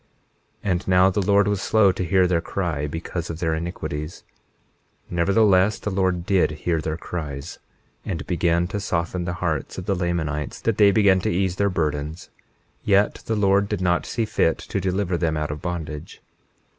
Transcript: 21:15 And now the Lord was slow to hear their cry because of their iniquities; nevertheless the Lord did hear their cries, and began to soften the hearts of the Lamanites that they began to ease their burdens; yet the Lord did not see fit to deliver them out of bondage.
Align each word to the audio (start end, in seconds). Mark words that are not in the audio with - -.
21:15 0.63 0.71
And 0.71 0.87
now 0.87 1.09
the 1.11 1.21
Lord 1.21 1.47
was 1.47 1.61
slow 1.61 1.91
to 1.91 2.03
hear 2.03 2.25
their 2.25 2.41
cry 2.41 2.87
because 2.87 3.29
of 3.29 3.37
their 3.39 3.53
iniquities; 3.53 4.23
nevertheless 5.11 5.77
the 5.77 5.91
Lord 5.91 6.25
did 6.25 6.49
hear 6.49 6.81
their 6.81 6.97
cries, 6.97 7.59
and 8.03 8.25
began 8.25 8.65
to 8.69 8.79
soften 8.79 9.25
the 9.25 9.33
hearts 9.45 9.77
of 9.77 9.85
the 9.85 9.93
Lamanites 9.93 10.59
that 10.61 10.77
they 10.79 10.89
began 10.89 11.19
to 11.19 11.29
ease 11.29 11.57
their 11.57 11.69
burdens; 11.69 12.31
yet 12.83 13.21
the 13.27 13.35
Lord 13.35 13.69
did 13.69 13.79
not 13.79 14.07
see 14.07 14.25
fit 14.25 14.57
to 14.57 14.81
deliver 14.81 15.19
them 15.19 15.37
out 15.37 15.51
of 15.51 15.61
bondage. 15.61 16.19